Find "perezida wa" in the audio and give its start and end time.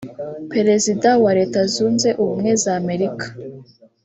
0.53-1.31